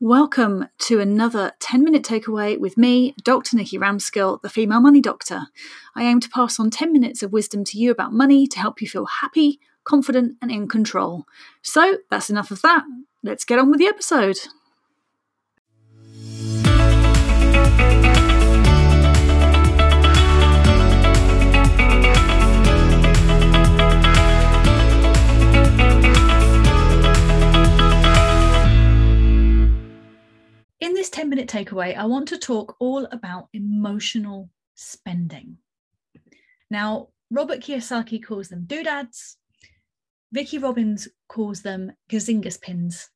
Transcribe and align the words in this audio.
Welcome 0.00 0.66
to 0.80 0.98
another 0.98 1.52
10 1.60 1.84
minute 1.84 2.02
takeaway 2.02 2.58
with 2.58 2.76
me, 2.76 3.14
Dr. 3.22 3.56
Nikki 3.56 3.78
Ramskill, 3.78 4.42
the 4.42 4.48
female 4.48 4.80
money 4.80 5.00
doctor. 5.00 5.42
I 5.94 6.02
aim 6.02 6.18
to 6.18 6.28
pass 6.28 6.58
on 6.58 6.70
10 6.70 6.92
minutes 6.92 7.22
of 7.22 7.32
wisdom 7.32 7.62
to 7.66 7.78
you 7.78 7.92
about 7.92 8.12
money 8.12 8.48
to 8.48 8.58
help 8.58 8.82
you 8.82 8.88
feel 8.88 9.06
happy, 9.06 9.60
confident, 9.84 10.38
and 10.42 10.50
in 10.50 10.66
control. 10.66 11.24
So 11.62 11.98
that's 12.10 12.30
enough 12.30 12.50
of 12.50 12.62
that. 12.62 12.82
Let's 13.22 13.44
get 13.44 13.60
on 13.60 13.70
with 13.70 13.78
the 13.78 13.86
episode. 13.86 14.38
In 30.82 30.94
this 30.94 31.10
10 31.10 31.28
minute 31.28 31.48
takeaway, 31.48 31.96
I 31.96 32.06
want 32.06 32.26
to 32.30 32.38
talk 32.38 32.74
all 32.80 33.04
about 33.12 33.46
emotional 33.52 34.50
spending. 34.74 35.58
Now, 36.72 37.10
Robert 37.30 37.60
Kiyosaki 37.60 38.20
calls 38.20 38.48
them 38.48 38.64
doodads. 38.66 39.36
Vicki 40.32 40.58
Robbins 40.58 41.06
calls 41.28 41.62
them 41.62 41.92
gazingus 42.10 42.60
pins. 42.60 43.08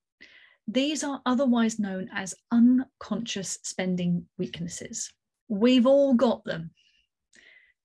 These 0.68 1.02
are 1.02 1.20
otherwise 1.26 1.80
known 1.80 2.08
as 2.14 2.36
unconscious 2.52 3.58
spending 3.64 4.26
weaknesses. 4.38 5.12
We've 5.48 5.86
all 5.86 6.14
got 6.14 6.44
them, 6.44 6.70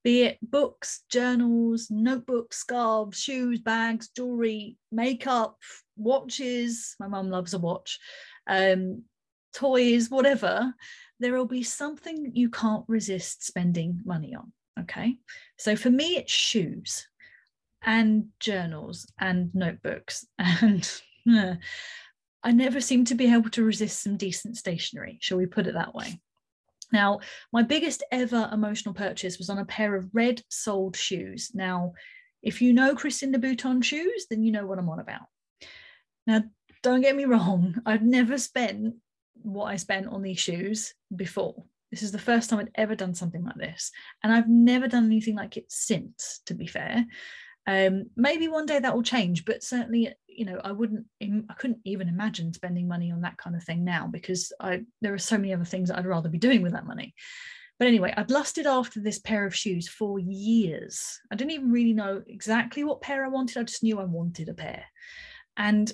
be 0.04 0.26
it 0.26 0.38
books, 0.44 1.06
journals, 1.10 1.88
notebooks, 1.90 2.58
scarves, 2.58 3.20
shoes, 3.20 3.60
bags, 3.62 4.10
jewelry, 4.16 4.78
makeup, 4.92 5.58
watches. 5.98 6.96
My 7.00 7.08
mum 7.08 7.32
loves 7.32 7.56
a 7.56 7.58
watch. 7.58 7.98
Um, 8.46 9.06
toys, 9.54 10.10
whatever, 10.10 10.74
there 11.20 11.34
will 11.34 11.46
be 11.46 11.64
something 11.64 12.32
you 12.34 12.50
can't 12.50 12.86
resist 12.88 13.46
spending 13.46 14.02
money 14.06 14.36
on. 14.36 14.52
Okay. 14.80 15.18
So 15.58 15.76
for 15.76 15.90
me, 15.90 16.18
it's 16.18 16.32
shoes 16.32 17.08
and 17.84 18.28
journals 18.40 19.12
and 19.20 19.54
notebooks. 19.54 20.26
And 20.40 20.90
I 22.44 22.52
never 22.52 22.82
seem 22.82 23.06
to 23.06 23.16
be 23.16 23.32
able 23.32 23.50
to 23.52 23.64
resist 23.64 24.02
some 24.02 24.18
decent 24.18 24.58
stationery, 24.58 25.20
shall 25.22 25.38
we 25.38 25.46
put 25.46 25.68
it 25.68 25.76
that 25.76 25.94
way? 25.94 26.20
Now, 26.92 27.20
my 27.54 27.62
biggest 27.62 28.04
ever 28.12 28.50
emotional 28.52 28.94
purchase 28.94 29.38
was 29.38 29.50
on 29.50 29.60
a 29.60 29.66
pair 29.66 29.96
of 29.96 30.10
red 30.14 30.42
soled 30.50 30.98
shoes. 30.98 31.52
Now, 31.54 31.94
if 32.42 32.62
you 32.62 32.74
know 32.74 32.96
Christian 32.96 33.32
Louboutin 33.32 33.84
shoes, 33.84 34.26
then 34.30 34.44
you 34.44 34.52
know 34.52 34.66
what 34.66 34.80
I'm 34.80 34.90
on 34.90 35.00
about. 35.00 35.22
Now, 36.28 36.44
don't 36.84 37.02
get 37.02 37.16
me 37.16 37.26
wrong, 37.26 37.76
I've 37.86 38.02
never 38.02 38.38
spent 38.38 38.96
what 39.44 39.66
I 39.66 39.76
spent 39.76 40.08
on 40.08 40.22
these 40.22 40.40
shoes 40.40 40.94
before. 41.16 41.64
This 41.92 42.04
is 42.04 42.12
the 42.12 42.20
first 42.20 42.50
time 42.50 42.60
I'd 42.60 42.72
ever 42.76 42.96
done 42.96 43.14
something 43.14 43.44
like 43.44 43.56
this. 43.56 43.92
And 44.24 44.32
I've 44.32 44.48
never 44.48 44.88
done 44.88 45.06
anything 45.06 45.36
like 45.36 45.58
it 45.58 45.66
since, 45.70 46.40
to 46.46 46.54
be 46.54 46.68
fair. 46.68 47.06
Um, 47.68 48.06
maybe 48.16 48.48
one 48.48 48.66
day 48.66 48.80
that 48.80 48.96
will 48.96 49.04
change, 49.04 49.46
but 49.46 49.64
certainly, 49.64 50.14
you 50.28 50.46
know, 50.46 50.60
I 50.64 50.72
wouldn't, 50.72 51.06
I 51.22 51.54
couldn't 51.58 51.82
even 51.84 52.08
imagine 52.08 52.54
spending 52.54 52.88
money 52.88 53.12
on 53.12 53.22
that 53.22 53.38
kind 53.38 53.56
of 53.56 53.64
thing 53.64 53.84
now 53.84 54.08
because 54.08 54.52
I 54.60 54.82
there 55.02 55.14
are 55.14 55.20
so 55.20 55.38
many 55.38 55.54
other 55.54 55.66
things 55.66 55.90
that 55.90 56.00
I'd 56.00 56.08
rather 56.08 56.30
be 56.30 56.40
doing 56.40 56.62
with 56.62 56.72
that 56.72 56.88
money. 56.88 57.14
But 57.78 57.88
anyway, 57.88 58.14
I'd 58.16 58.32
lusted 58.32 58.68
after 58.68 59.00
this 59.00 59.20
pair 59.20 59.46
of 59.46 59.56
shoes 59.56 59.88
for 59.88 60.20
years. 60.20 61.20
I 61.32 61.36
didn't 61.36 61.52
even 61.52 61.72
really 61.72 61.94
know 61.94 62.22
exactly 62.28 62.84
what 62.84 63.02
pair 63.02 63.26
I 63.26 63.28
wanted. 63.28 63.58
I 63.58 63.64
just 63.64 63.84
knew 63.84 64.00
I 64.00 64.06
wanted 64.06 64.50
a 64.50 64.54
pair. 64.54 64.86
And 65.58 65.92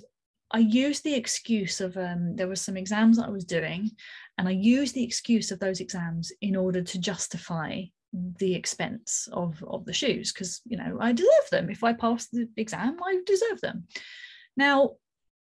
I 0.51 0.59
used 0.59 1.03
the 1.03 1.15
excuse 1.15 1.81
of 1.81 1.97
um, 1.97 2.35
there 2.35 2.47
was 2.47 2.61
some 2.61 2.77
exams 2.77 3.17
that 3.17 3.27
I 3.27 3.31
was 3.31 3.45
doing, 3.45 3.91
and 4.37 4.47
I 4.47 4.51
used 4.51 4.95
the 4.95 5.03
excuse 5.03 5.51
of 5.51 5.59
those 5.59 5.81
exams 5.81 6.31
in 6.41 6.55
order 6.55 6.81
to 6.81 6.99
justify 6.99 7.83
the 8.13 8.55
expense 8.55 9.27
of 9.33 9.61
of 9.67 9.83
the 9.85 9.93
shoes 9.93 10.31
because 10.31 10.61
you 10.65 10.77
know 10.77 10.97
I 10.99 11.11
deserve 11.11 11.49
them. 11.52 11.69
If 11.69 11.83
I 11.83 11.93
pass 11.93 12.27
the 12.27 12.47
exam, 12.55 12.97
I 13.03 13.19
deserve 13.25 13.61
them. 13.61 13.87
Now, 14.55 14.91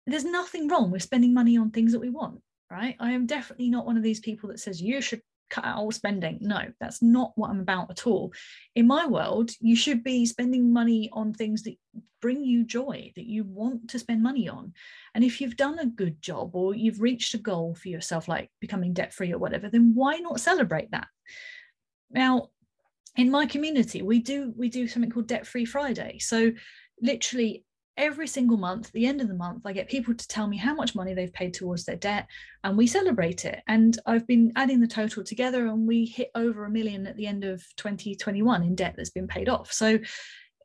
there's 0.06 0.26
nothing 0.26 0.68
wrong 0.68 0.90
with 0.90 1.04
spending 1.04 1.34
money 1.34 1.58
on 1.58 1.72
things 1.72 1.92
that 1.92 2.00
we 2.00 2.10
want, 2.10 2.42
right? 2.72 2.96
I 3.00 3.12
am 3.12 3.26
definitely 3.26 3.70
not 3.70 3.86
one 3.86 3.98
of 3.98 4.04
these 4.04 4.22
people 4.22 4.50
that 4.50 4.60
says 4.60 4.82
you 4.82 5.02
should 5.02 5.22
cut 5.50 5.66
out 5.66 5.78
all 5.78 5.92
spending. 5.92 6.40
No, 6.42 6.62
that's 6.80 7.02
not 7.02 7.32
what 7.36 7.50
I'm 7.50 7.60
about 7.60 7.92
at 7.92 8.08
all. 8.08 8.34
In 8.76 8.88
my 8.88 9.06
world, 9.06 9.52
you 9.60 9.76
should 9.76 10.04
be 10.04 10.26
spending 10.26 10.72
money 10.74 11.10
on 11.14 11.34
things 11.34 11.64
that 11.64 11.76
bring 12.22 12.44
you 12.44 12.64
joy, 12.64 13.12
that 13.16 13.26
you 13.26 13.44
want 13.44 13.90
to 13.90 14.00
spend 14.00 14.24
money 14.24 14.50
on. 14.50 14.74
And 15.14 15.24
if 15.24 15.40
you've 15.40 15.58
done 15.58 15.80
a 15.80 15.86
good 15.86 16.22
job 16.22 16.56
or 16.56 16.74
you've 16.74 17.02
reached 17.02 17.34
a 17.34 17.40
goal 17.40 17.76
for 17.76 17.90
yourself, 17.90 18.28
like 18.28 18.50
becoming 18.60 18.94
debt 18.94 19.14
free 19.14 19.32
or 19.32 19.38
whatever, 19.38 19.70
then 19.70 19.94
why 19.96 20.18
not 20.18 20.40
celebrate 20.40 20.92
that? 20.92 21.08
Now, 22.10 22.50
in 23.16 23.32
my 23.32 23.46
community, 23.46 24.02
we 24.02 24.20
do 24.20 24.54
we 24.56 24.70
do 24.70 24.88
something 24.88 25.12
called 25.12 25.28
Debt 25.28 25.48
Free 25.48 25.66
Friday. 25.66 26.20
So 26.20 26.52
literally 27.02 27.64
every 27.98 28.28
single 28.28 28.58
month, 28.58 28.92
the 28.92 29.08
end 29.08 29.22
of 29.22 29.28
the 29.28 29.34
month, 29.34 29.66
I 29.66 29.74
get 29.74 29.90
people 29.90 30.14
to 30.14 30.28
tell 30.28 30.48
me 30.48 30.58
how 30.58 30.74
much 30.74 30.96
money 30.96 31.14
they've 31.14 31.34
paid 31.34 31.54
towards 31.54 31.86
their 31.86 31.96
debt 31.96 32.28
and 32.64 32.78
we 32.78 32.88
celebrate 32.88 33.46
it. 33.46 33.62
And 33.68 33.98
I've 34.06 34.28
been 34.28 34.54
adding 34.56 34.80
the 34.80 34.88
total 34.88 35.24
together 35.24 35.68
and 35.68 35.88
we 35.88 36.06
hit 36.06 36.30
over 36.36 36.66
a 36.66 36.70
million 36.70 37.08
at 37.08 37.18
the 37.18 37.28
end 37.28 37.44
of 37.44 37.64
2021 37.78 38.64
in 38.64 38.76
debt 38.76 38.94
that's 38.96 39.10
been 39.10 39.28
paid 39.28 39.50
off. 39.50 39.72
So, 39.74 40.00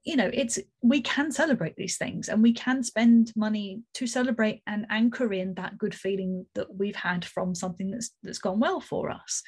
you 0.04 0.16
know, 0.16 0.30
it's 0.32 0.58
we 0.82 1.00
can 1.00 1.30
celebrate 1.30 1.76
these 1.76 1.96
things 1.96 2.28
and 2.28 2.42
we 2.42 2.52
can 2.52 2.82
spend 2.82 3.32
money 3.36 3.82
to 3.94 4.06
celebrate 4.06 4.62
and 4.66 4.86
anchor 4.90 5.32
in 5.32 5.54
that 5.54 5.78
good 5.78 5.94
feeling 5.94 6.44
that 6.54 6.74
we've 6.74 6.96
had 6.96 7.24
from 7.24 7.54
something 7.54 7.90
that's 7.90 8.10
that's 8.22 8.38
gone 8.38 8.60
well 8.60 8.80
for 8.80 9.10
us. 9.10 9.42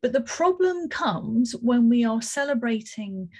But 0.00 0.12
the 0.12 0.20
problem 0.20 0.88
comes 0.88 1.52
when 1.60 1.88
we 1.88 2.04
are 2.04 2.22
celebrating 2.22 3.30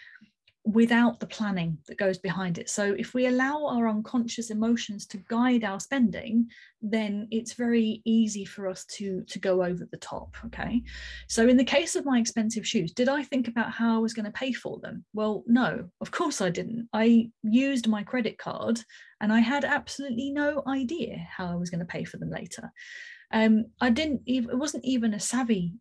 without 0.64 1.18
the 1.18 1.26
planning 1.26 1.78
that 1.86 1.96
goes 1.96 2.18
behind 2.18 2.58
it. 2.58 2.68
So 2.68 2.94
if 2.98 3.14
we 3.14 3.26
allow 3.26 3.66
our 3.66 3.88
unconscious 3.88 4.50
emotions 4.50 5.06
to 5.06 5.16
guide 5.28 5.64
our 5.64 5.80
spending, 5.80 6.48
then 6.82 7.26
it's 7.30 7.54
very 7.54 8.02
easy 8.04 8.44
for 8.44 8.68
us 8.68 8.84
to 8.96 9.22
to 9.24 9.38
go 9.38 9.64
over 9.64 9.88
the 9.90 9.96
top, 9.96 10.36
okay? 10.46 10.82
So 11.26 11.48
in 11.48 11.56
the 11.56 11.64
case 11.64 11.96
of 11.96 12.04
my 12.04 12.18
expensive 12.18 12.66
shoes, 12.66 12.92
did 12.92 13.08
I 13.08 13.22
think 13.22 13.48
about 13.48 13.72
how 13.72 13.94
I 13.94 13.98
was 13.98 14.12
going 14.12 14.26
to 14.26 14.32
pay 14.32 14.52
for 14.52 14.78
them? 14.80 15.04
Well, 15.14 15.42
no, 15.46 15.88
of 16.00 16.10
course 16.10 16.40
I 16.40 16.50
didn't. 16.50 16.88
I 16.92 17.30
used 17.42 17.88
my 17.88 18.02
credit 18.02 18.36
card 18.36 18.80
and 19.20 19.32
I 19.32 19.40
had 19.40 19.64
absolutely 19.64 20.30
no 20.30 20.62
idea 20.66 21.26
how 21.34 21.46
I 21.46 21.56
was 21.56 21.70
going 21.70 21.80
to 21.80 21.86
pay 21.86 22.04
for 22.04 22.18
them 22.18 22.30
later. 22.30 22.70
Um, 23.32 23.66
I 23.80 23.90
didn't 23.90 24.22
even 24.26 24.50
it 24.50 24.58
wasn't 24.58 24.84
even 24.84 25.14
a 25.14 25.20
savvy 25.20 25.74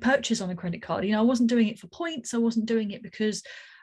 purchase 0.00 0.40
on 0.40 0.50
a 0.50 0.56
credit 0.56 0.82
card. 0.82 1.04
You 1.04 1.12
know, 1.12 1.20
I 1.20 1.22
wasn't 1.22 1.50
doing 1.50 1.68
it 1.68 1.78
for 1.78 1.86
points. 1.88 2.34
I 2.34 2.38
wasn't 2.38 2.66
doing 2.66 2.90
it 2.90 3.02
because 3.02 3.42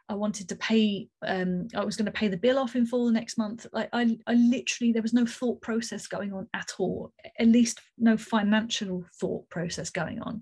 I 0.10 0.14
wanted 0.14 0.48
to 0.50 0.56
pay, 0.56 1.10
um, 1.26 1.68
I 1.76 1.84
was 1.84 1.98
going 1.98 2.06
to 2.06 2.12
pay 2.12 2.28
the 2.28 2.38
bill 2.38 2.58
off 2.58 2.76
in 2.76 2.86
full 2.86 3.06
the 3.08 3.12
next 3.12 3.38
month. 3.38 3.66
Like 3.74 3.90
I, 3.92 4.18
I 4.26 4.34
literally, 4.36 4.94
there 4.94 5.02
was 5.02 5.14
no 5.14 5.26
thought 5.26 5.62
process 5.62 6.08
going 6.08 6.34
on 6.34 6.48
at 6.54 6.74
all, 6.80 7.12
at 7.40 7.48
least 7.48 7.82
no 7.98 8.16
financial 8.18 9.06
thought 9.20 9.50
process 9.50 9.90
going 9.90 10.22
on. 10.22 10.42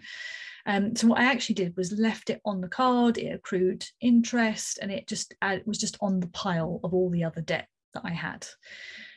Um, 0.67 0.95
so 0.95 1.07
what 1.07 1.19
I 1.19 1.25
actually 1.25 1.55
did 1.55 1.77
was 1.77 1.91
left 1.91 2.29
it 2.29 2.41
on 2.45 2.61
the 2.61 2.67
card, 2.67 3.17
it 3.17 3.33
accrued 3.33 3.85
interest, 4.01 4.79
and 4.81 4.91
it 4.91 5.07
just 5.07 5.35
uh, 5.41 5.55
it 5.57 5.67
was 5.67 5.77
just 5.77 5.97
on 6.01 6.19
the 6.19 6.27
pile 6.27 6.79
of 6.83 6.93
all 6.93 7.09
the 7.09 7.23
other 7.23 7.41
debt 7.41 7.67
that 7.93 8.01
I 8.03 8.11
had. 8.11 8.47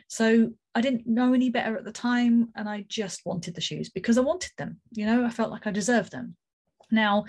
So 0.09 0.53
I 0.75 0.81
didn't 0.81 1.07
know 1.07 1.33
any 1.33 1.51
better 1.51 1.77
at 1.77 1.85
the 1.85 1.93
time, 1.93 2.51
and 2.55 2.69
I 2.69 2.85
just 2.89 3.25
wanted 3.25 3.55
the 3.55 3.61
shoes 3.61 3.89
because 3.89 4.19
I 4.19 4.23
wanted 4.23 4.53
them. 4.59 4.81
You 4.93 5.07
know, 5.07 5.25
I 5.25 5.31
felt 5.31 5.51
like 5.51 5.67
I 5.67 5.71
deserved 5.71 6.13
them. 6.13 6.37
Now, 6.91 7.25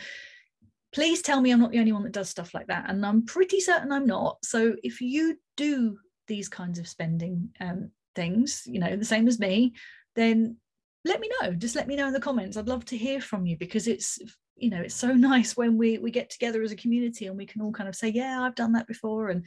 please 0.94 1.22
tell 1.22 1.42
me 1.42 1.52
I'm 1.52 1.60
not 1.60 1.72
the 1.72 1.80
only 1.80 1.92
one 1.92 2.04
that 2.04 2.14
does 2.14 2.30
stuff 2.30 2.54
like 2.54 2.68
that. 2.68 2.90
And 2.90 3.06
I'm 3.06 3.26
pretty 3.26 3.60
certain 3.60 3.92
I'm 3.92 4.06
not. 4.06 4.38
So 4.44 4.76
if 4.84 5.02
you 5.02 5.38
do 5.58 5.98
these 6.28 6.50
kinds 6.50 6.80
of 6.80 6.88
spending 6.88 7.50
um, 7.60 7.92
things, 8.16 8.64
you 8.66 8.80
know, 8.80 8.96
the 8.96 9.06
same 9.06 9.28
as 9.28 9.40
me, 9.40 9.74
then 10.16 10.58
let 11.06 11.20
me 11.20 11.30
know. 11.42 11.54
Just 11.54 11.76
let 11.76 11.88
me 11.88 11.96
know 11.96 12.08
in 12.08 12.14
the 12.14 12.20
comments. 12.20 12.58
I'd 12.58 12.68
love 12.68 12.86
to 12.86 12.98
hear 12.98 13.22
from 13.22 13.46
you 13.46 13.58
because 13.58 13.88
it's 13.88 14.20
you 14.56 14.70
know 14.70 14.82
it's 14.82 14.96
so 14.96 15.14
nice 15.14 15.56
when 15.56 15.78
we 15.78 15.98
we 15.98 16.12
get 16.12 16.30
together 16.30 16.62
as 16.62 16.72
a 16.72 16.78
community 16.78 17.28
and 17.28 17.38
we 17.38 17.46
can 17.46 17.62
all 17.62 17.72
kind 17.72 17.88
of 17.88 17.96
say 17.96 18.10
yeah 18.10 18.42
i've 18.42 18.56
done 18.56 18.74
that 18.74 18.88
before 18.88 19.30
and 19.30 19.46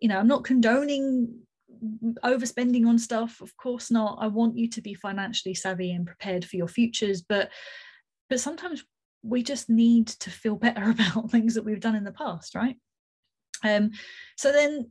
you 0.00 0.08
know 0.08 0.16
i'm 0.16 0.28
not 0.28 0.44
condoning 0.44 1.28
overspending 2.24 2.86
on 2.86 2.98
stuff 2.98 3.40
of 3.40 3.56
course 3.56 3.90
not 3.90 4.16
i 4.20 4.28
want 4.28 4.56
you 4.56 4.68
to 4.68 4.80
be 4.80 4.94
financially 4.94 5.54
savvy 5.54 5.90
and 5.90 6.06
prepared 6.06 6.44
for 6.44 6.56
your 6.56 6.68
futures 6.68 7.22
but 7.22 7.50
but 8.30 8.38
sometimes 8.38 8.84
we 9.24 9.42
just 9.42 9.70
need 9.70 10.06
to 10.06 10.30
feel 10.30 10.56
better 10.56 10.90
about 10.90 11.30
things 11.30 11.54
that 11.54 11.64
we've 11.64 11.80
done 11.80 11.96
in 11.96 12.04
the 12.04 12.12
past, 12.12 12.54
right? 12.54 12.76
Um, 13.64 13.92
so 14.36 14.52
then, 14.52 14.90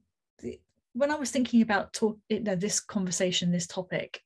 when 0.93 1.11
I 1.11 1.15
was 1.15 1.31
thinking 1.31 1.61
about 1.61 1.93
talk, 1.93 2.17
you 2.29 2.39
know, 2.41 2.55
this 2.55 2.79
conversation, 2.79 3.51
this 3.51 3.67
topic, 3.67 4.21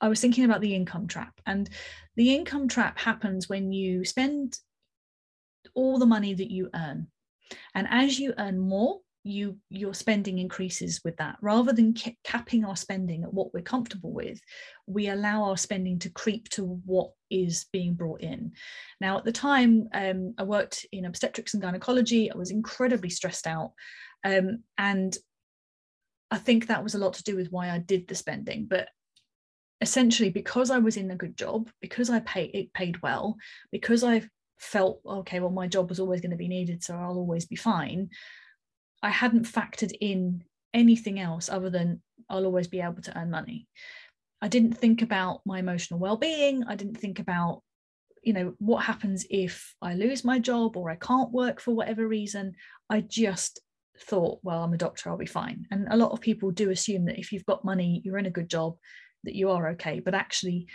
I 0.00 0.08
was 0.08 0.20
thinking 0.20 0.44
about 0.44 0.60
the 0.60 0.74
income 0.74 1.06
trap, 1.06 1.40
and 1.46 1.70
the 2.16 2.34
income 2.34 2.68
trap 2.68 2.98
happens 2.98 3.48
when 3.48 3.72
you 3.72 4.04
spend 4.04 4.58
all 5.74 5.98
the 5.98 6.06
money 6.06 6.34
that 6.34 6.50
you 6.50 6.70
earn, 6.74 7.06
and 7.74 7.86
as 7.90 8.18
you 8.18 8.34
earn 8.38 8.58
more, 8.58 9.00
you 9.24 9.56
your 9.70 9.94
spending 9.94 10.38
increases 10.38 11.00
with 11.04 11.16
that. 11.16 11.36
Rather 11.40 11.72
than 11.72 11.94
capping 12.24 12.64
our 12.64 12.76
spending 12.76 13.22
at 13.22 13.32
what 13.32 13.52
we're 13.54 13.62
comfortable 13.62 14.12
with 14.12 14.40
we 14.86 15.08
allow 15.08 15.44
our 15.44 15.56
spending 15.56 15.98
to 16.00 16.10
creep 16.10 16.48
to 16.50 16.80
what 16.84 17.10
is 17.30 17.66
being 17.72 17.94
brought 17.94 18.20
in. 18.20 18.52
Now 19.00 19.18
at 19.18 19.24
the 19.24 19.32
time 19.32 19.88
um, 19.94 20.34
i 20.38 20.42
worked 20.42 20.86
in 20.92 21.04
obstetrics 21.04 21.54
and 21.54 21.62
gynecology. 21.62 22.30
I 22.30 22.36
was 22.36 22.50
incredibly 22.50 23.10
stressed 23.10 23.46
out 23.46 23.72
um, 24.24 24.64
and 24.78 25.16
i 26.30 26.38
think 26.38 26.66
that 26.66 26.82
was 26.82 26.94
a 26.94 26.98
lot 26.98 27.14
to 27.14 27.24
do 27.24 27.36
with 27.36 27.52
why 27.52 27.70
i 27.70 27.78
did 27.78 28.08
the 28.08 28.14
spending. 28.14 28.66
But 28.68 28.88
essentially 29.80 30.30
because 30.30 30.70
i 30.70 30.78
was 30.78 30.96
in 30.96 31.10
a 31.10 31.16
good 31.16 31.36
job 31.36 31.68
because 31.80 32.08
i 32.08 32.20
paid 32.20 32.52
it 32.54 32.72
paid 32.72 33.02
well 33.02 33.36
because 33.72 34.04
i 34.04 34.22
felt 34.60 35.00
okay 35.04 35.40
well 35.40 35.50
my 35.50 35.66
job 35.66 35.88
was 35.88 35.98
always 35.98 36.20
going 36.20 36.30
to 36.30 36.36
be 36.36 36.46
needed 36.46 36.84
so 36.84 36.94
i'll 36.94 37.18
always 37.18 37.46
be 37.46 37.56
fine 37.56 38.08
I 39.02 39.10
hadn't 39.10 39.46
factored 39.46 39.92
in 40.00 40.44
anything 40.72 41.18
else 41.18 41.48
other 41.48 41.70
than 41.70 42.00
I'll 42.28 42.46
always 42.46 42.68
be 42.68 42.80
able 42.80 43.02
to 43.02 43.18
earn 43.18 43.30
money. 43.30 43.66
I 44.40 44.48
didn't 44.48 44.74
think 44.74 45.02
about 45.02 45.40
my 45.44 45.58
emotional 45.58 46.00
well-being. 46.00 46.64
I 46.64 46.74
didn't 46.76 46.98
think 46.98 47.18
about, 47.18 47.62
you 48.22 48.32
know, 48.32 48.54
what 48.58 48.84
happens 48.84 49.26
if 49.30 49.74
I 49.80 49.94
lose 49.94 50.24
my 50.24 50.38
job 50.38 50.76
or 50.76 50.90
I 50.90 50.96
can't 50.96 51.30
work 51.30 51.60
for 51.60 51.74
whatever 51.74 52.06
reason. 52.06 52.54
I 52.88 53.02
just 53.02 53.60
thought, 53.98 54.40
well, 54.42 54.62
I'm 54.62 54.72
a 54.72 54.78
doctor, 54.78 55.10
I'll 55.10 55.16
be 55.16 55.26
fine. 55.26 55.66
And 55.70 55.86
a 55.90 55.96
lot 55.96 56.12
of 56.12 56.20
people 56.20 56.50
do 56.50 56.70
assume 56.70 57.04
that 57.06 57.18
if 57.18 57.32
you've 57.32 57.46
got 57.46 57.64
money, 57.64 58.02
you're 58.04 58.18
in 58.18 58.26
a 58.26 58.30
good 58.30 58.48
job, 58.48 58.76
that 59.24 59.34
you 59.34 59.50
are 59.50 59.68
okay. 59.70 60.00
But 60.00 60.14
actually, 60.14 60.66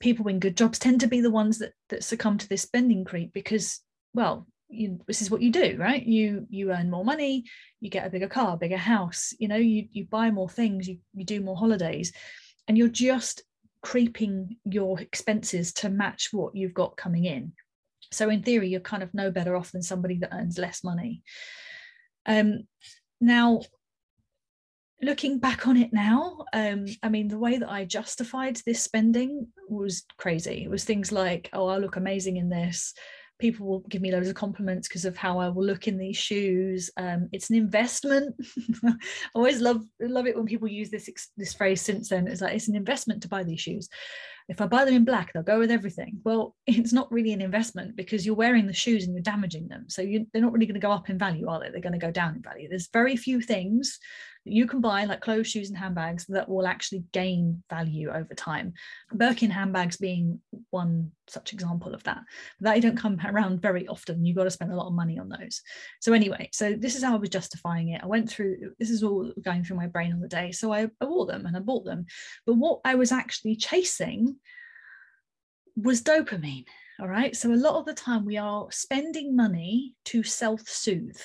people 0.00 0.26
in 0.28 0.40
good 0.40 0.56
jobs 0.56 0.78
tend 0.78 1.00
to 1.00 1.06
be 1.06 1.20
the 1.20 1.30
ones 1.30 1.58
that 1.58 1.72
that 1.88 2.04
succumb 2.04 2.38
to 2.38 2.48
this 2.48 2.62
spending 2.62 3.04
creep 3.04 3.32
because, 3.32 3.80
well, 4.14 4.46
you, 4.68 5.00
this 5.06 5.22
is 5.22 5.30
what 5.30 5.42
you 5.42 5.52
do 5.52 5.76
right? 5.78 6.04
You 6.04 6.46
you 6.50 6.72
earn 6.72 6.90
more 6.90 7.04
money 7.04 7.44
you 7.80 7.90
get 7.90 8.06
a 8.06 8.10
bigger 8.10 8.28
car 8.28 8.56
bigger 8.56 8.76
house 8.76 9.32
you 9.38 9.48
know 9.48 9.56
you 9.56 9.86
you 9.92 10.06
buy 10.06 10.30
more 10.30 10.48
things 10.48 10.88
you, 10.88 10.98
you 11.14 11.24
do 11.24 11.40
more 11.40 11.56
holidays 11.56 12.12
and 12.68 12.76
you're 12.76 12.88
just 12.88 13.42
creeping 13.82 14.56
your 14.64 15.00
expenses 15.00 15.72
to 15.72 15.88
match 15.88 16.30
what 16.32 16.56
you've 16.56 16.74
got 16.74 16.96
coming 16.96 17.24
in. 17.24 17.52
So 18.12 18.28
in 18.30 18.42
theory 18.42 18.68
you're 18.68 18.80
kind 18.80 19.02
of 19.02 19.14
no 19.14 19.30
better 19.30 19.54
off 19.54 19.70
than 19.70 19.82
somebody 19.82 20.18
that 20.18 20.34
earns 20.34 20.58
less 20.58 20.82
money. 20.82 21.22
Um 22.26 22.66
now 23.20 23.62
looking 25.00 25.38
back 25.38 25.68
on 25.68 25.76
it 25.76 25.92
now 25.92 26.38
um 26.54 26.86
i 27.02 27.08
mean 27.10 27.28
the 27.28 27.38
way 27.38 27.58
that 27.58 27.70
i 27.70 27.84
justified 27.84 28.56
this 28.64 28.82
spending 28.82 29.46
was 29.68 30.04
crazy. 30.16 30.64
It 30.64 30.70
was 30.70 30.84
things 30.84 31.12
like 31.12 31.48
oh 31.52 31.68
i 31.68 31.76
look 31.76 31.96
amazing 31.96 32.38
in 32.38 32.48
this 32.48 32.92
people 33.38 33.66
will 33.66 33.80
give 33.80 34.02
me 34.02 34.12
loads 34.12 34.28
of 34.28 34.34
compliments 34.34 34.88
because 34.88 35.04
of 35.04 35.16
how 35.16 35.38
I 35.38 35.48
will 35.48 35.64
look 35.64 35.88
in 35.88 35.98
these 35.98 36.16
shoes. 36.16 36.90
Um, 36.96 37.28
it's 37.32 37.50
an 37.50 37.56
investment. 37.56 38.34
I 38.84 38.94
always 39.34 39.60
love 39.60 39.82
love 40.00 40.26
it 40.26 40.36
when 40.36 40.46
people 40.46 40.68
use 40.68 40.90
this 40.90 41.08
this 41.36 41.54
phrase 41.54 41.82
since 41.82 42.08
then. 42.08 42.26
It's 42.26 42.40
like 42.40 42.54
it's 42.54 42.68
an 42.68 42.76
investment 42.76 43.22
to 43.22 43.28
buy 43.28 43.42
these 43.42 43.60
shoes. 43.60 43.88
If 44.48 44.60
I 44.60 44.66
buy 44.66 44.84
them 44.84 44.94
in 44.94 45.04
black, 45.04 45.32
they'll 45.32 45.42
go 45.42 45.58
with 45.58 45.70
everything. 45.70 46.20
Well, 46.24 46.54
it's 46.66 46.92
not 46.92 47.10
really 47.12 47.32
an 47.32 47.42
investment 47.42 47.96
because 47.96 48.24
you're 48.24 48.34
wearing 48.34 48.66
the 48.66 48.72
shoes 48.72 49.04
and 49.04 49.14
you're 49.14 49.22
damaging 49.22 49.68
them. 49.68 49.86
So 49.88 50.02
you, 50.02 50.26
they're 50.32 50.42
not 50.42 50.52
really 50.52 50.66
going 50.66 50.80
to 50.80 50.86
go 50.86 50.92
up 50.92 51.10
in 51.10 51.18
value, 51.18 51.48
are 51.48 51.60
they? 51.60 51.70
They're 51.70 51.80
going 51.80 51.92
to 51.92 51.98
go 51.98 52.12
down 52.12 52.36
in 52.36 52.42
value. 52.42 52.68
There's 52.68 52.88
very 52.92 53.16
few 53.16 53.40
things 53.40 53.98
you 54.46 54.66
can 54.66 54.80
buy 54.80 55.04
like 55.04 55.20
clothes, 55.20 55.48
shoes, 55.48 55.68
and 55.68 55.78
handbags 55.78 56.24
that 56.26 56.48
will 56.48 56.66
actually 56.66 57.04
gain 57.12 57.62
value 57.68 58.10
over 58.10 58.34
time. 58.34 58.72
Birkin 59.12 59.50
handbags 59.50 59.96
being 59.96 60.40
one 60.70 61.10
such 61.26 61.52
example 61.52 61.94
of 61.94 62.02
that. 62.04 62.20
That 62.60 62.76
you 62.76 62.82
don't 62.82 62.96
come 62.96 63.18
around 63.24 63.60
very 63.60 63.88
often. 63.88 64.24
You've 64.24 64.36
got 64.36 64.44
to 64.44 64.50
spend 64.50 64.72
a 64.72 64.76
lot 64.76 64.86
of 64.86 64.94
money 64.94 65.18
on 65.18 65.28
those. 65.28 65.60
So 66.00 66.12
anyway, 66.12 66.48
so 66.52 66.74
this 66.74 66.94
is 66.94 67.02
how 67.02 67.14
I 67.14 67.18
was 67.18 67.28
justifying 67.28 67.90
it. 67.90 68.02
I 68.02 68.06
went 68.06 68.30
through 68.30 68.74
this 68.78 68.90
is 68.90 69.02
all 69.02 69.32
going 69.42 69.64
through 69.64 69.76
my 69.76 69.88
brain 69.88 70.12
on 70.12 70.20
the 70.20 70.28
day. 70.28 70.52
So 70.52 70.72
I, 70.72 70.88
I 71.00 71.04
wore 71.04 71.26
them 71.26 71.46
and 71.46 71.56
I 71.56 71.60
bought 71.60 71.84
them. 71.84 72.06
But 72.46 72.54
what 72.54 72.80
I 72.84 72.94
was 72.94 73.12
actually 73.12 73.56
chasing 73.56 74.36
was 75.76 76.02
dopamine. 76.02 76.66
All 77.00 77.08
right. 77.08 77.36
So 77.36 77.52
a 77.52 77.54
lot 77.54 77.74
of 77.74 77.84
the 77.84 77.94
time 77.94 78.24
we 78.24 78.38
are 78.38 78.68
spending 78.70 79.36
money 79.36 79.94
to 80.06 80.22
self-soothe. 80.22 81.20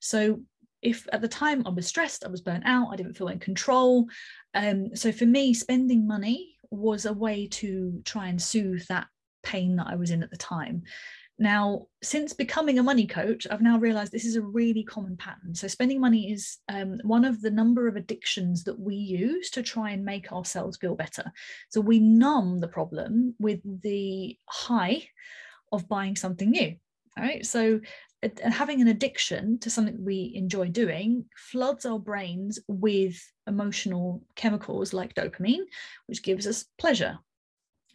So 0.00 0.40
if 0.82 1.06
at 1.12 1.20
the 1.20 1.28
time 1.28 1.62
I 1.66 1.70
was 1.70 1.86
stressed, 1.86 2.24
I 2.24 2.28
was 2.28 2.40
burnt 2.40 2.64
out, 2.66 2.88
I 2.92 2.96
didn't 2.96 3.14
feel 3.14 3.28
in 3.28 3.38
control. 3.38 4.06
Um, 4.54 4.94
so 4.94 5.12
for 5.12 5.26
me, 5.26 5.54
spending 5.54 6.06
money 6.06 6.56
was 6.70 7.06
a 7.06 7.12
way 7.12 7.46
to 7.48 8.00
try 8.04 8.28
and 8.28 8.40
soothe 8.40 8.86
that 8.88 9.06
pain 9.42 9.76
that 9.76 9.86
I 9.88 9.96
was 9.96 10.10
in 10.10 10.22
at 10.22 10.30
the 10.30 10.36
time. 10.36 10.82
Now, 11.38 11.88
since 12.02 12.32
becoming 12.32 12.78
a 12.78 12.82
money 12.82 13.06
coach, 13.06 13.46
I've 13.50 13.60
now 13.60 13.78
realized 13.78 14.10
this 14.10 14.24
is 14.24 14.36
a 14.36 14.42
really 14.42 14.82
common 14.82 15.18
pattern. 15.18 15.54
So, 15.54 15.68
spending 15.68 16.00
money 16.00 16.32
is 16.32 16.58
um, 16.68 16.98
one 17.04 17.26
of 17.26 17.42
the 17.42 17.50
number 17.50 17.88
of 17.88 17.96
addictions 17.96 18.64
that 18.64 18.78
we 18.78 18.94
use 18.94 19.50
to 19.50 19.62
try 19.62 19.90
and 19.90 20.02
make 20.02 20.32
ourselves 20.32 20.78
feel 20.78 20.94
better. 20.94 21.30
So, 21.68 21.82
we 21.82 21.98
numb 21.98 22.60
the 22.60 22.68
problem 22.68 23.34
with 23.38 23.60
the 23.82 24.38
high 24.48 25.08
of 25.72 25.88
buying 25.88 26.16
something 26.16 26.50
new. 26.50 26.74
All 27.18 27.24
right. 27.24 27.44
So, 27.44 27.80
having 28.42 28.80
an 28.80 28.88
addiction 28.88 29.58
to 29.60 29.70
something 29.70 30.04
we 30.04 30.32
enjoy 30.34 30.68
doing 30.68 31.24
floods 31.36 31.84
our 31.84 31.98
brains 31.98 32.58
with 32.66 33.20
emotional 33.46 34.22
chemicals 34.34 34.92
like 34.92 35.14
dopamine, 35.14 35.64
which 36.06 36.22
gives 36.22 36.46
us 36.46 36.64
pleasure. 36.78 37.18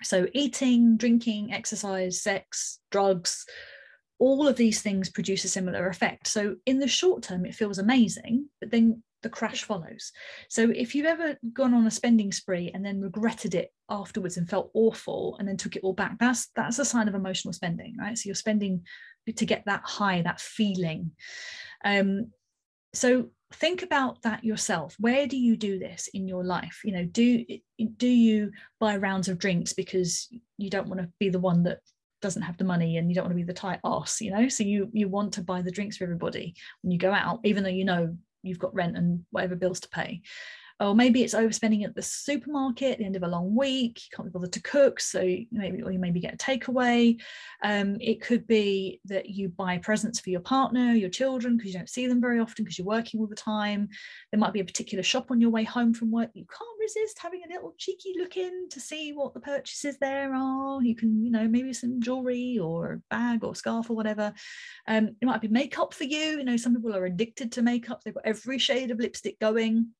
So, 0.03 0.27
eating, 0.33 0.97
drinking, 0.97 1.53
exercise, 1.53 2.21
sex, 2.21 2.79
drugs, 2.89 3.45
all 4.19 4.47
of 4.47 4.55
these 4.55 4.81
things 4.81 5.09
produce 5.09 5.43
a 5.43 5.49
similar 5.49 5.87
effect. 5.87 6.27
So, 6.27 6.55
in 6.65 6.79
the 6.79 6.87
short 6.87 7.23
term, 7.23 7.45
it 7.45 7.55
feels 7.55 7.77
amazing, 7.77 8.47
but 8.59 8.71
then 8.71 9.03
the 9.21 9.29
crash 9.29 9.63
follows. 9.63 10.11
So, 10.49 10.71
if 10.75 10.95
you've 10.95 11.05
ever 11.05 11.37
gone 11.53 11.73
on 11.73 11.85
a 11.85 11.91
spending 11.91 12.31
spree 12.31 12.71
and 12.73 12.83
then 12.83 13.01
regretted 13.01 13.53
it 13.53 13.71
afterwards 13.89 14.37
and 14.37 14.49
felt 14.49 14.71
awful 14.73 15.35
and 15.37 15.47
then 15.47 15.57
took 15.57 15.75
it 15.75 15.83
all 15.83 15.93
back, 15.93 16.17
that's 16.19 16.47
that's 16.55 16.79
a 16.79 16.85
sign 16.85 17.07
of 17.07 17.15
emotional 17.15 17.53
spending, 17.53 17.95
right? 17.97 18.17
So, 18.17 18.27
you're 18.27 18.35
spending 18.35 18.83
to 19.35 19.45
get 19.45 19.63
that 19.65 19.81
high, 19.83 20.21
that 20.21 20.41
feeling. 20.41 21.11
Um, 21.83 22.31
so 22.93 23.29
think 23.53 23.83
about 23.83 24.21
that 24.23 24.43
yourself. 24.43 24.95
Where 24.99 25.27
do 25.27 25.37
you 25.37 25.55
do 25.55 25.79
this 25.79 26.09
in 26.13 26.27
your 26.27 26.43
life? 26.43 26.81
You 26.83 26.93
know 26.93 27.05
do 27.05 27.45
do 27.97 28.07
you 28.07 28.51
buy 28.79 28.97
rounds 28.97 29.27
of 29.27 29.37
drinks 29.37 29.73
because 29.73 30.27
you 30.57 30.69
don't 30.69 30.87
want 30.87 31.01
to 31.01 31.09
be 31.19 31.29
the 31.29 31.39
one 31.39 31.63
that 31.63 31.79
doesn't 32.21 32.43
have 32.43 32.57
the 32.57 32.63
money 32.63 32.97
and 32.97 33.09
you 33.09 33.15
don't 33.15 33.23
want 33.23 33.31
to 33.31 33.43
be 33.43 33.43
the 33.43 33.53
tight 33.53 33.79
ass 33.83 34.21
you 34.21 34.31
know? 34.31 34.47
So 34.47 34.63
you 34.63 34.89
you 34.93 35.09
want 35.09 35.33
to 35.33 35.43
buy 35.43 35.61
the 35.61 35.71
drinks 35.71 35.97
for 35.97 36.03
everybody 36.03 36.55
when 36.81 36.91
you 36.91 36.97
go 36.97 37.11
out 37.11 37.39
even 37.43 37.63
though 37.63 37.69
you 37.69 37.85
know 37.85 38.15
you've 38.43 38.59
got 38.59 38.73
rent 38.73 38.97
and 38.97 39.25
whatever 39.31 39.55
bills 39.55 39.79
to 39.81 39.89
pay 39.89 40.21
or 40.81 40.95
maybe 40.95 41.23
it's 41.23 41.35
overspending 41.35 41.85
at 41.85 41.93
the 41.93 42.01
supermarket 42.01 42.93
at 42.93 42.97
the 42.97 43.05
end 43.05 43.15
of 43.15 43.23
a 43.23 43.27
long 43.27 43.55
week 43.55 44.01
you 44.03 44.15
can't 44.15 44.27
be 44.27 44.31
bothered 44.31 44.51
to 44.51 44.61
cook 44.61 44.99
so 44.99 45.19
maybe 45.51 45.83
or 45.83 45.91
you 45.91 45.99
maybe 45.99 46.19
get 46.19 46.33
a 46.33 46.37
takeaway. 46.37 47.19
Um, 47.61 47.97
it 48.01 48.21
could 48.21 48.47
be 48.47 48.99
that 49.05 49.29
you 49.29 49.49
buy 49.49 49.77
presents 49.77 50.19
for 50.19 50.31
your 50.31 50.39
partner 50.39 50.93
your 50.93 51.09
children 51.09 51.55
because 51.55 51.71
you 51.71 51.77
don't 51.77 51.89
see 51.89 52.07
them 52.07 52.19
very 52.19 52.39
often 52.39 52.65
because 52.65 52.79
you're 52.79 52.87
working 52.87 53.19
all 53.19 53.27
the 53.27 53.35
time. 53.35 53.89
There 54.31 54.39
might 54.39 54.53
be 54.53 54.59
a 54.59 54.65
particular 54.65 55.03
shop 55.03 55.29
on 55.29 55.39
your 55.39 55.51
way 55.51 55.63
home 55.63 55.93
from 55.93 56.11
work 56.11 56.31
you 56.33 56.45
can't 56.45 56.79
resist 56.79 57.19
having 57.19 57.41
a 57.45 57.53
little 57.53 57.75
cheeky 57.77 58.15
look 58.17 58.37
in 58.37 58.67
to 58.69 58.79
see 58.79 59.13
what 59.13 59.33
the 59.33 59.39
purchases 59.39 59.97
there 59.99 60.33
are. 60.33 60.81
You 60.81 60.95
can 60.95 61.23
you 61.23 61.31
know 61.31 61.47
maybe 61.47 61.73
some 61.73 62.01
jewelry 62.01 62.57
or 62.59 62.93
a 62.93 63.01
bag 63.09 63.43
or 63.43 63.53
scarf 63.53 63.89
or 63.89 63.95
whatever. 63.95 64.33
Um, 64.87 65.15
it 65.21 65.25
might 65.25 65.41
be 65.41 65.47
makeup 65.47 65.93
for 65.93 66.05
you. 66.05 66.39
You 66.39 66.43
know 66.43 66.57
some 66.57 66.75
people 66.75 66.95
are 66.95 67.05
addicted 67.05 67.51
to 67.53 67.61
makeup. 67.61 68.01
They've 68.03 68.15
got 68.15 68.25
every 68.25 68.57
shade 68.57 68.89
of 68.89 68.99
lipstick 68.99 69.39
going 69.39 69.91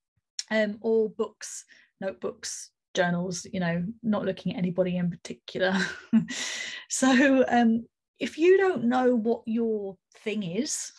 um, 0.52 0.78
or 0.82 1.10
books, 1.10 1.66
notebooks, 2.00 2.70
journals, 2.94 3.48
you 3.52 3.60
know, 3.60 3.84
not 4.04 4.26
looking 4.26 4.54
at 4.54 4.58
anybody 4.58 4.98
in 4.98 5.10
particular. 5.10 5.76
so 6.90 7.46
um, 7.48 7.86
if 8.20 8.38
you 8.38 8.58
don't 8.58 8.84
know 8.84 9.16
what 9.16 9.42
your 9.46 9.98
thing 10.20 10.44
is, 10.44 10.92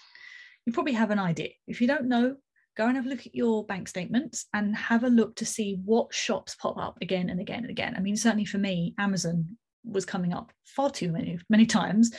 you 0.67 0.73
probably 0.73 0.95
have 0.95 1.11
an 1.11 1.19
idea. 1.19 1.51
If 1.67 1.81
you 1.81 1.87
don't 1.87 2.09
know, 2.09 2.37
go 2.77 2.87
and 2.87 2.97
have 2.97 3.07
a 3.07 3.09
look 3.09 3.27
at 3.27 3.35
your 3.35 3.67
bank 3.67 3.89
statements 3.89 4.47
and 4.55 4.75
have 4.75 5.05
a 5.05 5.09
look 5.09 5.37
to 5.37 5.47
see 5.47 5.79
what 5.85 6.15
shops 6.15 6.55
pop 6.55 6.79
up 6.79 6.99
again 7.03 7.31
and 7.31 7.41
again 7.41 7.61
and 7.61 7.71
again. 7.71 7.95
I 7.97 8.01
mean, 8.01 8.17
certainly 8.17 8.45
for 8.47 8.59
me, 8.59 8.95
Amazon 8.99 9.57
was 9.85 10.05
coming 10.05 10.33
up 10.33 10.53
far 10.65 10.91
too 10.91 11.11
many 11.11 11.39
many 11.49 11.67
times. 11.67 12.13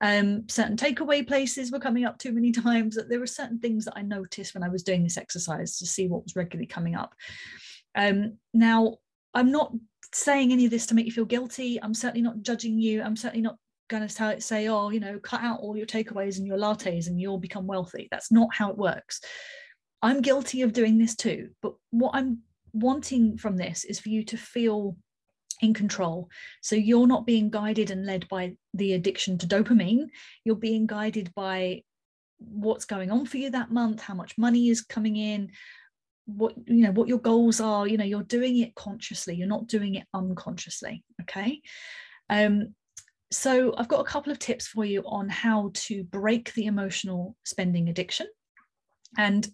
Um, 0.00 0.48
certain 0.48 0.76
takeaway 0.76 1.26
places 1.26 1.72
were 1.72 1.80
coming 1.80 2.04
up 2.04 2.18
too 2.18 2.32
many 2.32 2.52
times. 2.64 2.98
There 3.08 3.20
were 3.20 3.26
certain 3.26 3.58
things 3.58 3.84
that 3.84 3.96
i 3.96 4.02
noticed 4.02 4.54
when 4.54 4.62
i 4.62 4.68
was 4.68 4.82
doing 4.82 5.02
this 5.02 5.16
exercise 5.16 5.78
to 5.78 5.86
see 5.86 6.08
what 6.08 6.24
was 6.24 6.36
regularly 6.36 6.66
coming 6.66 6.94
up. 6.94 7.14
Um, 7.94 8.38
now 8.52 8.96
i'm 9.34 9.50
not 9.50 9.72
saying 10.14 10.52
any 10.52 10.64
of 10.64 10.70
this 10.70 10.86
to 10.86 10.94
make 10.94 11.06
you 11.06 11.12
feel 11.12 11.24
guilty. 11.24 11.82
I'm 11.82 11.94
certainly 11.94 12.22
not 12.22 12.42
judging 12.42 12.78
you. 12.78 13.02
I'm 13.02 13.16
certainly 13.16 13.42
not 13.42 13.56
going 13.88 14.06
to 14.06 14.40
say 14.40 14.68
oh 14.68 14.90
you 14.90 14.98
know 14.98 15.18
cut 15.20 15.42
out 15.42 15.60
all 15.60 15.76
your 15.76 15.86
takeaways 15.86 16.38
and 16.38 16.46
your 16.46 16.58
lattes 16.58 17.06
and 17.06 17.20
you'll 17.20 17.38
become 17.38 17.66
wealthy. 17.66 18.08
That's 18.10 18.32
not 18.32 18.48
how 18.52 18.70
it 18.70 18.78
works. 18.78 19.20
I'm 20.02 20.20
guilty 20.20 20.62
of 20.62 20.72
doing 20.72 20.98
this 20.98 21.16
too 21.16 21.48
but 21.62 21.74
what 21.90 22.14
i'm 22.14 22.42
wanting 22.76 23.38
from 23.38 23.56
this 23.56 23.84
is 23.84 23.98
for 23.98 24.10
you 24.10 24.22
to 24.22 24.36
feel 24.36 24.96
in 25.60 25.74
control. 25.74 26.28
So 26.60 26.76
you're 26.76 27.06
not 27.06 27.26
being 27.26 27.50
guided 27.50 27.90
and 27.90 28.06
led 28.06 28.28
by 28.28 28.56
the 28.74 28.92
addiction 28.94 29.38
to 29.38 29.46
dopamine, 29.46 30.08
you're 30.44 30.56
being 30.56 30.86
guided 30.86 31.32
by 31.34 31.82
what's 32.38 32.84
going 32.84 33.10
on 33.10 33.26
for 33.26 33.38
you 33.38 33.50
that 33.50 33.70
month, 33.70 34.02
how 34.02 34.14
much 34.14 34.36
money 34.36 34.68
is 34.68 34.82
coming 34.82 35.16
in, 35.16 35.50
what 36.26 36.54
you 36.66 36.82
know 36.82 36.90
what 36.90 37.08
your 37.08 37.20
goals 37.20 37.60
are. 37.60 37.86
You 37.86 37.96
know 37.96 38.04
you're 38.04 38.22
doing 38.22 38.58
it 38.58 38.74
consciously. 38.74 39.36
You're 39.36 39.48
not 39.48 39.68
doing 39.68 39.94
it 39.94 40.06
unconsciously 40.12 41.04
okay? 41.22 41.60
Um 42.28 42.74
so 43.32 43.74
i've 43.76 43.88
got 43.88 44.00
a 44.00 44.04
couple 44.08 44.30
of 44.30 44.38
tips 44.38 44.68
for 44.68 44.84
you 44.84 45.02
on 45.04 45.28
how 45.28 45.68
to 45.74 46.04
break 46.04 46.54
the 46.54 46.66
emotional 46.66 47.36
spending 47.44 47.88
addiction. 47.88 48.26
And 49.18 49.48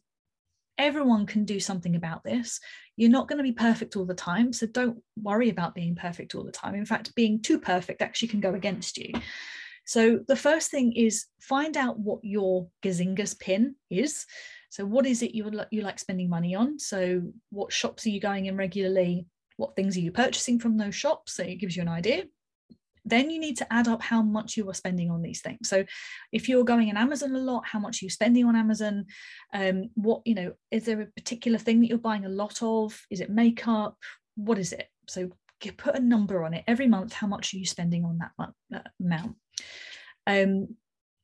everyone 0.79 1.27
can 1.27 1.45
do 1.45 1.61
something 1.61 1.97
about 1.97 2.25
this 2.25 2.59
you're 2.97 3.11
not 3.11 3.29
going 3.29 3.39
to 3.39 3.43
be 3.43 3.53
perfect 3.53 3.97
all 3.97 4.07
the 4.07 4.15
time 4.15 4.53
so 4.53 4.67
don't 4.67 4.99
worry 5.17 5.51
about 5.51 5.75
being 5.75 5.95
perfect 5.95 6.35
all 6.35 6.45
the 6.45 6.53
time 6.53 6.75
in 6.75 6.87
fact 6.87 7.15
being 7.15 7.41
too 7.41 7.59
perfect 7.59 8.03
actually 8.03 8.29
can 8.29 8.41
go 8.41 8.55
against 8.55 8.97
you 8.97 9.13
so 9.85 10.21
the 10.29 10.37
first 10.37 10.71
thing 10.71 10.93
is 10.93 11.27
find 11.41 11.77
out 11.77 11.99
what 11.99 12.21
your 12.23 12.69
gazingus 12.83 13.39
pin 13.39 13.75
is 13.91 14.27
so 14.73 14.87
what 14.87 15.05
is 15.05 15.21
it 15.21 15.35
you 15.35 15.45
would 15.45 15.67
you 15.71 15.83
like 15.83 15.99
spending 15.99 16.31
money 16.31 16.55
on? 16.55 16.79
So 16.79 17.21
what 17.51 17.75
shops 17.75 18.07
are 18.07 18.09
you 18.09 18.21
going 18.21 18.47
in 18.47 18.57
regularly? 18.57 19.27
What 19.59 19.77
things 19.77 19.99
are 19.99 20.01
you 20.01 20.11
purchasing 20.11 20.59
from 20.59 20.79
those 20.79 20.95
shops? 20.95 21.35
So 21.35 21.43
it 21.43 21.57
gives 21.57 21.77
you 21.77 21.83
an 21.83 21.91
idea. 21.91 22.25
Then 23.05 23.31
you 23.31 23.41
need 23.41 23.59
to 23.59 23.73
add 23.73 23.89
up 23.89 24.03
how 24.03 24.23
much 24.23 24.57
you 24.57 24.69
are 24.71 24.75
spending 24.75 25.11
on 25.11 25.23
these 25.23 25.41
things. 25.41 25.69
So 25.69 25.85
if 26.33 26.49
you're 26.49 26.65
going 26.65 26.89
in 26.89 26.97
Amazon 26.97 27.35
a 27.35 27.39
lot, 27.39 27.67
how 27.67 27.79
much 27.79 28.03
are 28.03 28.05
you 28.05 28.11
spending 28.11 28.45
on 28.45 28.57
Amazon? 28.57 29.07
Um, 29.53 29.91
what, 29.95 30.23
you 30.25 30.35
know, 30.35 30.53
is 30.71 30.85
there 30.85 31.01
a 31.01 31.07
particular 31.07 31.59
thing 31.59 31.81
that 31.81 31.89
you're 31.89 31.99
buying 31.99 32.25
a 32.25 32.31
lot 32.31 32.63
of? 32.63 33.01
Is 33.11 33.21
it 33.21 33.31
makeup? 33.31 33.97
What 34.37 34.59
is 34.59 34.73
it? 34.73 34.89
So 35.09 35.31
put 35.71 35.97
a 35.97 36.01
number 36.01 36.45
on 36.45 36.55
it 36.55 36.65
every 36.67 36.89
month. 36.89 37.13
How 37.13 37.27
much 37.27 37.55
are 37.55 37.59
you 37.59 37.67
spending 37.67 38.05
on 38.05 38.19
that, 38.19 38.51
that 38.71 38.91
amount? 39.01 39.37
Um, 40.27 40.77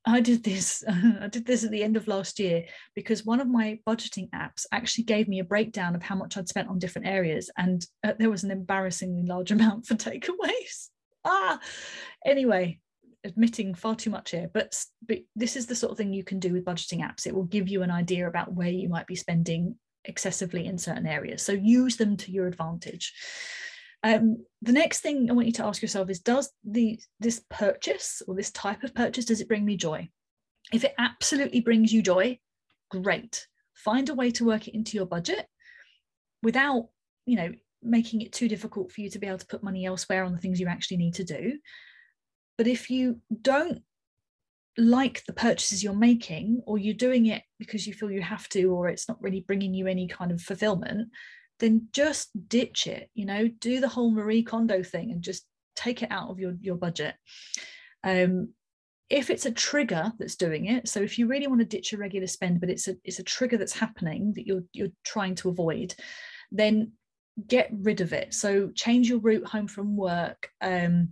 I 0.05 0.21
did 0.21 0.45
this. 0.45 0.85
I 0.89 1.29
did 1.29 1.47
this 1.47 1.65
at 1.65 1.71
the 1.71 1.83
end 1.83 1.97
of 1.97 2.09
last 2.09 2.39
year 2.39 2.65
because 2.95 3.27
one 3.27 3.41
of 3.41 3.49
my 3.49 3.79
budgeting 3.87 4.31
apps 4.31 4.65
actually 4.73 5.05
gave 5.05 5.29
me 5.29 5.41
a 5.41 5.45
breakdown 5.45 5.95
of 5.95 6.03
how 6.03 6.15
much 6.15 6.37
I'd 6.37 6.49
spent 6.49 6.69
on 6.69 6.79
different 6.79 7.09
areas, 7.09 7.51
and 7.57 7.85
uh, 8.05 8.13
there 8.19 8.31
was 8.31 8.45
an 8.45 8.51
embarrassingly 8.51 9.25
large 9.25 9.51
amount 9.53 9.87
for 9.87 9.95
takeaways. 9.95 10.89
Ah, 11.25 11.61
anyway, 12.25 12.81
admitting 13.25 13.75
far 13.75 13.95
too 13.95 14.11
much 14.11 14.31
here, 14.31 14.51
but, 14.53 14.83
but 15.07 15.19
this 15.37 15.57
is 15.57 15.67
the 15.67 15.75
sort 15.75 15.93
of 15.93 15.99
thing 15.99 16.13
you 16.13 16.25
can 16.25 16.39
do 16.39 16.53
with 16.53 16.65
budgeting 16.65 17.01
apps. 17.01 17.27
It 17.27 17.35
will 17.35 17.45
give 17.45 17.69
you 17.69 17.83
an 17.83 17.91
idea 17.91 18.29
about 18.29 18.53
where 18.53 18.69
you 18.69 18.89
might 18.89 19.07
be 19.07 19.17
spending 19.17 19.77
excessively 20.05 20.67
in 20.67 20.79
certain 20.79 21.07
areas. 21.07 21.43
So 21.43 21.53
use 21.53 21.97
them 21.97 22.17
to 22.19 22.33
your 22.33 22.47
advantage. 22.47 23.13
Um, 24.03 24.45
the 24.63 24.73
next 24.73 25.01
thing 25.01 25.29
I 25.29 25.35
want 25.35 25.49
you 25.49 25.53
to 25.55 25.65
ask 25.65 25.83
yourself 25.83 26.09
is 26.09 26.21
does 26.21 26.51
the 26.65 27.01
this 27.19 27.43
purchase 27.51 28.23
or 28.27 28.35
this 28.35 28.53
type 28.53 28.85
of 28.85 28.95
purchase 28.95 29.25
does 29.25 29.41
it 29.41 29.49
bring 29.49 29.65
me 29.65 29.77
joy? 29.77 30.09
If 30.73 30.85
it 30.85 30.95
absolutely 30.99 31.61
brings 31.61 31.93
you 31.93 32.03
joy, 32.03 32.39
great. 32.91 33.47
Find 33.75 34.09
a 34.09 34.15
way 34.15 34.31
to 34.33 34.45
work 34.45 34.69
it 34.69 34.75
into 34.75 34.97
your 34.97 35.07
budget 35.07 35.47
without, 36.43 36.89
you 37.27 37.37
know, 37.37 37.53
making 37.83 38.21
it 38.21 38.33
too 38.33 38.49
difficult 38.49 38.93
for 38.93 39.01
you 39.01 39.11
to 39.11 39.19
be 39.19 39.27
able 39.27 39.39
to 39.39 39.47
put 39.47 39.63
money 39.63 39.87
elsewhere 39.87 40.25
on 40.25 40.33
the 40.33 40.39
things 40.39 40.61
you 40.61 40.69
actually 40.69 40.97
need 40.97 41.15
to 41.15 41.25
do. 41.25 41.59
But 42.57 42.67
if 42.67 42.91
you 42.91 43.21
don't 43.43 43.83
like 44.77 45.25
the 45.27 45.33
purchases 45.33 45.83
you're 45.83 45.95
making, 45.95 46.63
or 46.67 46.79
you're 46.79 46.95
doing 46.95 47.27
it 47.27 47.43
because 47.59 47.87
you 47.87 47.95
feel 47.95 48.11
you 48.11 48.23
have 48.23 48.49
to, 48.51 48.65
or 48.67 48.89
it's 48.89 49.09
not 49.09 49.21
really 49.23 49.41
bringing 49.41 49.75
you 49.75 49.87
any 49.87 50.07
kind 50.07 50.31
of 50.31 50.41
fulfillment, 50.41 51.09
then 51.59 51.89
just 51.93 52.31
ditch 52.49 52.87
it 52.87 53.11
you 53.15 53.25
know 53.25 53.49
do 53.49 53.81
the 53.81 53.89
whole 53.89 54.11
marie 54.11 54.43
kondo 54.43 54.83
thing 54.83 55.11
and 55.11 55.23
just 55.23 55.45
take 55.77 56.03
it 56.03 56.11
out 56.11 56.31
of 56.31 56.39
your 56.39 56.55
your 56.61 56.77
budget 56.77 57.15
um, 58.05 58.49
if 59.11 59.31
it's 59.31 59.47
a 59.47 59.51
trigger 59.51 60.13
that's 60.19 60.37
doing 60.37 60.67
it 60.67 60.89
so 60.89 61.01
if 61.01 61.19
you 61.19 61.27
really 61.27 61.47
want 61.47 61.61
to 61.61 61.67
ditch 61.67 61.93
a 61.93 61.97
regular 61.97 62.27
spend 62.27 62.61
but 62.61 62.71
it's 62.71 62.89
a 62.89 62.97
it's 63.05 63.19
a 63.19 63.25
trigger 63.25 63.57
that's 63.57 63.79
happening 63.79 64.33
that 64.35 64.47
you're 64.47 64.63
you're 64.73 64.89
trying 65.05 65.35
to 65.35 65.49
avoid 65.49 65.95
then 66.51 66.93
get 67.47 67.71
rid 67.73 68.01
of 68.01 68.13
it. 68.13 68.35
So 68.35 68.71
change 68.75 69.09
your 69.09 69.19
route 69.19 69.47
home 69.47 69.69
from 69.69 69.97
work 69.97 70.51
um, 70.61 71.11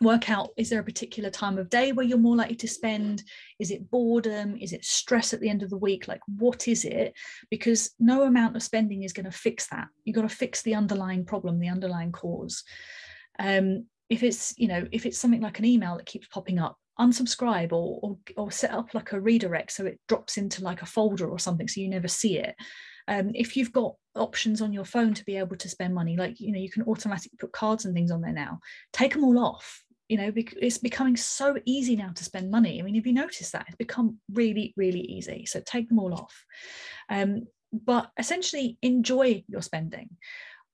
work 0.00 0.30
out 0.30 0.50
is 0.56 0.70
there 0.70 0.80
a 0.80 0.84
particular 0.84 1.28
time 1.30 1.58
of 1.58 1.70
day 1.70 1.92
where 1.92 2.06
you're 2.06 2.18
more 2.18 2.36
likely 2.36 2.56
to 2.56 2.68
spend? 2.68 3.22
Is 3.58 3.70
it 3.70 3.90
boredom? 3.90 4.56
Is 4.56 4.72
it 4.72 4.84
stress 4.84 5.34
at 5.34 5.40
the 5.40 5.48
end 5.48 5.62
of 5.62 5.70
the 5.70 5.76
week? 5.76 6.06
Like 6.06 6.20
what 6.26 6.68
is 6.68 6.84
it? 6.84 7.14
Because 7.50 7.90
no 7.98 8.22
amount 8.22 8.56
of 8.56 8.62
spending 8.62 9.02
is 9.02 9.12
going 9.12 9.26
to 9.26 9.32
fix 9.32 9.68
that. 9.68 9.88
You've 10.04 10.16
got 10.16 10.22
to 10.22 10.28
fix 10.28 10.62
the 10.62 10.74
underlying 10.74 11.24
problem 11.24 11.58
the 11.58 11.68
underlying 11.68 12.12
cause. 12.12 12.62
Um, 13.38 13.86
if 14.08 14.22
it's 14.22 14.54
you 14.56 14.68
know 14.68 14.86
if 14.92 15.04
it's 15.04 15.18
something 15.18 15.42
like 15.42 15.58
an 15.58 15.64
email 15.64 15.96
that 15.96 16.06
keeps 16.06 16.28
popping 16.28 16.58
up 16.58 16.78
unsubscribe 16.98 17.72
or, 17.72 18.00
or 18.02 18.18
or 18.36 18.50
set 18.50 18.72
up 18.72 18.94
like 18.94 19.12
a 19.12 19.20
redirect 19.20 19.70
so 19.70 19.86
it 19.86 20.00
drops 20.08 20.36
into 20.36 20.64
like 20.64 20.82
a 20.82 20.86
folder 20.86 21.28
or 21.28 21.38
something 21.38 21.68
so 21.68 21.80
you 21.80 21.88
never 21.88 22.08
see 22.08 22.38
it. 22.38 22.54
Um, 23.06 23.30
if 23.34 23.56
you've 23.56 23.72
got 23.72 23.94
options 24.18 24.60
on 24.60 24.72
your 24.72 24.84
phone 24.84 25.14
to 25.14 25.24
be 25.24 25.36
able 25.36 25.56
to 25.56 25.68
spend 25.68 25.94
money. 25.94 26.16
Like 26.16 26.40
you 26.40 26.52
know 26.52 26.58
you 26.58 26.70
can 26.70 26.82
automatically 26.84 27.38
put 27.38 27.52
cards 27.52 27.84
and 27.84 27.94
things 27.94 28.10
on 28.10 28.20
there 28.20 28.32
now. 28.32 28.60
Take 28.92 29.12
them 29.12 29.24
all 29.24 29.38
off 29.38 29.82
you 30.08 30.16
know 30.16 30.32
it's 30.34 30.78
becoming 30.78 31.16
so 31.16 31.56
easy 31.66 31.94
now 31.94 32.10
to 32.14 32.24
spend 32.24 32.50
money. 32.50 32.80
I 32.80 32.82
mean 32.82 32.94
have 32.94 33.06
you 33.06 33.12
noticed 33.12 33.52
that? 33.52 33.66
It's 33.68 33.76
become 33.76 34.18
really 34.32 34.72
really 34.76 35.00
easy. 35.00 35.44
So 35.46 35.60
take 35.60 35.88
them 35.88 35.98
all 35.98 36.14
off. 36.14 36.44
Um, 37.08 37.46
but 37.72 38.10
essentially 38.18 38.78
enjoy 38.82 39.44
your 39.48 39.62
spending. 39.62 40.08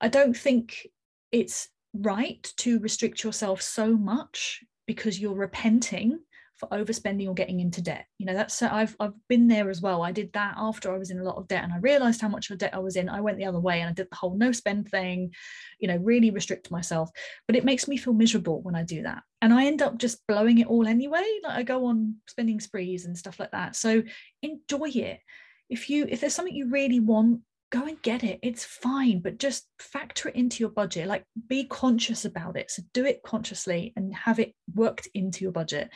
I 0.00 0.08
don't 0.08 0.36
think 0.36 0.86
it's 1.32 1.68
right 1.92 2.52
to 2.58 2.78
restrict 2.78 3.24
yourself 3.24 3.60
so 3.62 3.96
much 3.96 4.62
because 4.86 5.18
you're 5.18 5.34
repenting 5.34 6.20
for 6.68 6.76
overspending 6.76 7.28
or 7.28 7.34
getting 7.34 7.60
into 7.60 7.82
debt. 7.82 8.06
You 8.18 8.26
know, 8.26 8.34
that's 8.34 8.62
I've 8.62 8.96
I've 9.00 9.14
been 9.28 9.48
there 9.48 9.70
as 9.70 9.80
well. 9.80 10.02
I 10.02 10.12
did 10.12 10.32
that 10.32 10.54
after 10.56 10.92
I 10.92 10.98
was 10.98 11.10
in 11.10 11.18
a 11.18 11.24
lot 11.24 11.36
of 11.36 11.48
debt 11.48 11.64
and 11.64 11.72
I 11.72 11.78
realized 11.78 12.20
how 12.20 12.28
much 12.28 12.50
of 12.50 12.58
debt 12.58 12.74
I 12.74 12.78
was 12.78 12.96
in. 12.96 13.08
I 13.08 13.20
went 13.20 13.38
the 13.38 13.46
other 13.46 13.60
way 13.60 13.80
and 13.80 13.90
I 13.90 13.92
did 13.92 14.08
the 14.10 14.16
whole 14.16 14.36
no 14.36 14.52
spend 14.52 14.88
thing, 14.88 15.32
you 15.78 15.88
know, 15.88 15.96
really 15.96 16.30
restrict 16.30 16.70
myself. 16.70 17.10
But 17.46 17.56
it 17.56 17.64
makes 17.64 17.88
me 17.88 17.96
feel 17.96 18.14
miserable 18.14 18.62
when 18.62 18.74
I 18.74 18.82
do 18.82 19.02
that. 19.02 19.22
And 19.42 19.52
I 19.52 19.66
end 19.66 19.82
up 19.82 19.98
just 19.98 20.26
blowing 20.26 20.58
it 20.58 20.66
all 20.66 20.86
anyway. 20.86 21.24
Like 21.42 21.58
I 21.58 21.62
go 21.62 21.86
on 21.86 22.16
spending 22.28 22.60
sprees 22.60 23.04
and 23.04 23.16
stuff 23.16 23.38
like 23.38 23.52
that. 23.52 23.76
So 23.76 24.02
enjoy 24.42 24.90
it. 24.90 25.20
If 25.68 25.90
you 25.90 26.06
if 26.08 26.20
there's 26.20 26.34
something 26.34 26.54
you 26.54 26.70
really 26.70 27.00
want, 27.00 27.40
go 27.74 27.86
and 27.86 28.00
get 28.02 28.22
it. 28.22 28.38
It's 28.42 28.64
fine, 28.64 29.20
but 29.20 29.38
just 29.38 29.66
factor 29.80 30.28
it 30.28 30.36
into 30.36 30.60
your 30.60 30.70
budget. 30.70 31.08
Like 31.08 31.24
be 31.48 31.64
conscious 31.64 32.24
about 32.24 32.56
it. 32.56 32.70
So 32.70 32.82
do 32.92 33.04
it 33.04 33.22
consciously 33.24 33.92
and 33.96 34.14
have 34.14 34.38
it 34.38 34.54
worked 34.74 35.08
into 35.12 35.42
your 35.42 35.50
budget. 35.50 35.90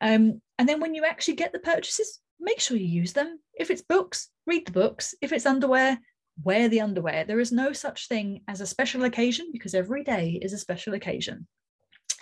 Um, 0.00 0.40
and 0.58 0.68
then 0.68 0.80
when 0.80 0.94
you 0.94 1.04
actually 1.04 1.34
get 1.34 1.52
the 1.52 1.58
purchases, 1.58 2.20
make 2.40 2.60
sure 2.60 2.76
you 2.76 2.86
use 2.86 3.12
them. 3.12 3.38
If 3.54 3.70
it's 3.70 3.82
books, 3.82 4.28
read 4.46 4.66
the 4.66 4.72
books. 4.72 5.14
If 5.20 5.32
it's 5.32 5.46
underwear, 5.46 5.98
wear 6.42 6.68
the 6.68 6.80
underwear. 6.80 7.24
There 7.24 7.40
is 7.40 7.52
no 7.52 7.72
such 7.72 8.08
thing 8.08 8.42
as 8.48 8.60
a 8.60 8.66
special 8.66 9.04
occasion 9.04 9.50
because 9.52 9.74
every 9.74 10.04
day 10.04 10.38
is 10.42 10.52
a 10.52 10.58
special 10.58 10.94
occasion. 10.94 11.46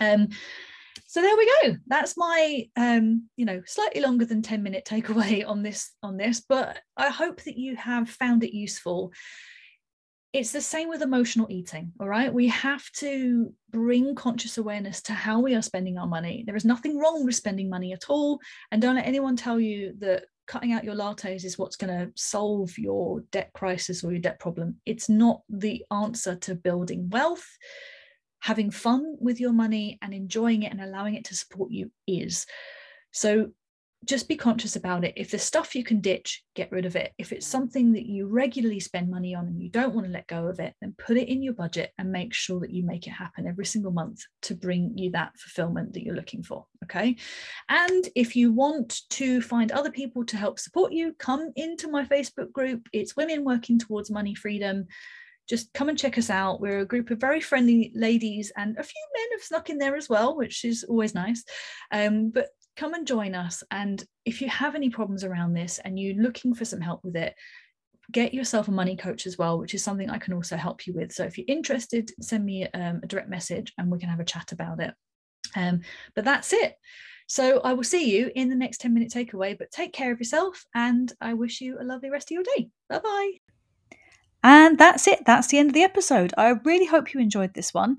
Um, 0.01 0.29
so 1.07 1.23
there 1.23 1.37
we 1.37 1.51
go. 1.63 1.77
That's 1.87 2.17
my, 2.17 2.69
um, 2.77 3.29
you 3.37 3.45
know, 3.45 3.63
slightly 3.67 4.01
longer 4.01 4.25
than 4.25 4.43
10 4.43 4.63
minute 4.63 4.85
takeaway 4.85 5.47
on 5.49 5.63
this, 5.63 5.91
on 6.03 6.17
this, 6.17 6.41
but 6.41 6.79
I 6.97 7.09
hope 7.09 7.43
that 7.43 7.57
you 7.57 7.77
have 7.77 8.09
found 8.09 8.45
it 8.45 8.57
useful 8.57 9.13
it's 10.33 10.53
the 10.53 10.61
same 10.61 10.89
with 10.89 11.03
emotional 11.03 11.47
eating 11.51 11.93
all 12.01 12.09
right? 12.09 12.33
We 12.33 12.49
have 12.49 12.91
to 12.93 13.53
bring 13.71 14.15
conscious 14.15 14.59
awareness 14.59 15.03
to 15.03 15.13
how 15.13 15.41
we 15.41 15.55
are 15.55 15.63
spending 15.63 15.99
our 15.99 16.07
money. 16.07 16.45
There 16.47 16.57
is 16.57 16.65
nothing 16.65 16.99
wrong 16.99 17.25
with 17.25 17.35
spending 17.35 17.69
money 17.69 17.93
at 17.93 18.09
all. 18.09 18.41
And 18.71 18.81
don't 18.81 18.97
let 18.97 19.07
anyone 19.07 19.37
tell 19.37 19.61
you 19.61 19.95
that 19.99 20.25
cutting 20.47 20.73
out 20.73 20.85
your 20.85 20.95
lattes 20.95 21.45
is 21.45 21.59
what's 21.59 21.77
going 21.77 21.93
to 21.97 22.13
solve 22.15 22.77
your 22.79 23.21
debt 23.31 23.51
crisis 23.55 24.03
or 24.03 24.11
your 24.11 24.21
debt 24.21 24.41
problem. 24.41 24.77
It's 24.87 25.09
not 25.09 25.43
the 25.49 25.85
answer 25.91 26.37
to 26.37 26.55
building 26.55 27.11
wealth. 27.11 27.47
Having 28.41 28.73
fun 28.73 29.17
with 29.21 29.39
your 29.39 29.53
money 29.53 29.99
and 30.03 30.13
enjoying 30.13 30.63
it 30.63 30.73
and 30.73 30.81
allowing 30.81 31.15
it 31.15 31.27
to 31.27 31.37
support 31.37 31.71
you 31.71 31.93
is. 32.07 32.47
So 33.13 33.53
just 34.05 34.29
be 34.29 34.37
conscious 34.37 34.75
about 34.75 35.05
it. 35.05 35.13
If 35.17 35.31
there's 35.31 35.43
stuff 35.43 35.75
you 35.75 35.85
can 35.85 36.01
ditch, 36.01 36.43
get 36.55 36.73
rid 36.73 36.87
of 36.87 36.97
it. 36.97 37.13
If 37.19 37.33
it's 37.33 37.47
something 37.47 37.93
that 37.93 38.07
you 38.07 38.27
regularly 38.27 38.81
spend 38.81 39.11
money 39.11 39.35
on 39.35 39.47
and 39.47 39.63
you 39.63 39.71
don't 39.71 39.95
want 39.95 40.07
to 40.07 40.13
let 40.13 40.27
go 40.27 40.49
of 40.49 40.59
it, 40.59 40.75
then 40.81 40.95
put 40.99 41.17
it 41.17 41.29
in 41.29 41.43
your 41.43 41.53
budget 41.53 41.93
and 41.99 42.11
make 42.11 42.35
sure 42.35 42.59
that 42.61 42.73
you 42.73 42.85
make 42.85 43.07
it 43.07 43.11
happen 43.11 43.47
every 43.47 43.65
single 43.65 43.93
month 43.93 44.23
to 44.43 44.55
bring 44.55 44.97
you 44.97 45.11
that 45.13 45.39
fulfillment 45.39 45.93
that 45.93 46.03
you're 46.03 46.17
looking 46.17 46.43
for. 46.43 46.67
Okay. 46.85 47.17
And 47.69 48.09
if 48.17 48.35
you 48.35 48.53
want 48.53 49.03
to 49.11 49.41
find 49.41 49.71
other 49.71 49.91
people 49.91 50.25
to 50.27 50.37
help 50.37 50.59
support 50.59 50.93
you, 50.93 51.15
come 51.19 51.53
into 51.55 51.89
my 51.89 52.05
Facebook 52.05 52.51
group. 52.53 52.89
It's 52.93 53.17
Women 53.17 53.45
Working 53.45 53.79
Towards 53.79 54.11
Money 54.11 54.35
Freedom 54.35 54.87
just 55.49 55.73
come 55.75 55.89
and 55.89 55.99
check 55.99 56.17
us 56.17 56.31
out. 56.31 56.61
We're 56.61 56.81
a 56.81 56.87
group 56.87 57.11
of 57.11 57.19
very 57.19 57.41
friendly 57.41 57.91
ladies, 57.95 58.53
and 58.57 58.79
a 58.79 58.83
few 58.83 59.03
men 59.15 59.27
have 59.33 59.43
snuck 59.43 59.71
in 59.71 59.79
there 59.79 59.97
as 59.97 60.09
well, 60.09 60.37
which 60.37 60.65
is 60.65 60.85
always 60.85 61.15
nice. 61.15 61.45
Um, 61.91 62.31
but 62.31 62.49
come 62.77 62.95
and 62.95 63.07
join 63.07 63.35
us. 63.35 63.63
And 63.71 64.03
if 64.25 64.41
you 64.41 64.49
have 64.49 64.75
any 64.75 64.91
problems 64.91 65.25
around 65.25 65.55
this 65.55 65.79
and 65.85 65.99
you're 65.99 66.21
looking 66.23 66.55
for 66.55 66.65
some 66.65 66.81
help 66.81 67.05
with 67.05 67.17
it, 67.17 67.35
get 68.11 68.35
yourself 68.35 68.69
a 68.69 68.73
money 68.73 68.97
coach 68.97 69.27
as 69.27 69.39
well, 69.39 69.59
which 69.59 69.75
is 69.75 69.83
something 69.83 70.11
I 70.11 70.19
can 70.19 70.35
also 70.35 70.57
help 70.57 70.87
you 70.87 70.93
with. 70.93 71.13
So 71.13 71.25
if 71.25 71.39
you're 71.39 71.47
interested, 71.49 72.11
send 72.21 72.45
me 72.45 72.67
um, 72.75 73.01
a 73.03 73.07
direct 73.07 73.29
message 73.29 73.73
and 73.79 73.91
we 73.91 73.99
can 73.99 74.09
have 74.09 74.21
a 74.21 74.25
chat 74.25 74.53
about 74.53 74.81
it. 74.81 74.93
Um, 75.57 75.81
but 76.15 76.25
that's 76.25 76.53
it. 76.53 76.77
So 77.27 77.61
I 77.61 77.73
will 77.73 77.85
see 77.85 78.15
you 78.15 78.31
in 78.35 78.49
the 78.49 78.55
next 78.55 78.81
10 78.81 78.93
minute 78.93 79.11
takeaway, 79.11 79.57
but 79.57 79.71
take 79.71 79.93
care 79.93 80.13
of 80.13 80.19
yourself 80.19 80.65
and 80.75 81.13
I 81.21 81.35
wish 81.35 81.61
you 81.61 81.79
a 81.81 81.85
lovely 81.85 82.11
rest 82.11 82.31
of 82.31 82.35
your 82.35 82.45
day. 82.57 82.69
Bye 82.89 82.99
bye. 82.99 83.33
And 84.45 84.77
that's 84.77 85.07
it. 85.07 85.25
That's 85.25 85.47
the 85.49 85.59
end 85.59 85.71
of 85.71 85.75
the 85.75 85.85
episode. 85.85 86.35
I 86.37 86.51
really 86.65 86.87
hope 86.87 87.15
you 87.15 87.21
enjoyed 87.21 87.55
this 87.55 87.73
one. 87.73 87.97